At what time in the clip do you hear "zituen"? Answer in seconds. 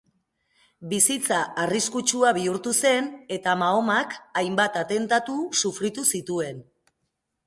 6.17-6.65